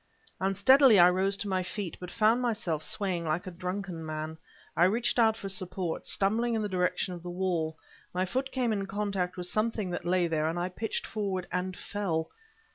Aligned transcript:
Unsteadily 0.39 0.97
I 0.99 1.11
rose 1.11 1.37
to 1.37 1.47
my 1.47 1.61
feet, 1.61 1.95
but 1.99 2.09
found 2.09 2.41
myself 2.41 2.81
swaying 2.81 3.23
like 3.23 3.45
a 3.45 3.51
drunken 3.51 4.03
man. 4.03 4.39
I 4.75 4.85
reached 4.85 5.19
out 5.19 5.37
for 5.37 5.47
support, 5.47 6.07
stumbling 6.07 6.55
in 6.55 6.63
the 6.63 6.67
direction 6.67 7.13
of 7.13 7.21
the 7.21 7.29
wall. 7.29 7.77
My 8.11 8.25
foot 8.25 8.51
came 8.51 8.73
in 8.73 8.87
contact 8.87 9.37
with 9.37 9.45
something 9.45 9.91
that 9.91 10.03
lay 10.03 10.25
there, 10.27 10.47
and 10.47 10.57
I 10.57 10.69
pitched 10.69 11.05
forward 11.05 11.45
and 11.51 11.77
fell.... 11.77 12.31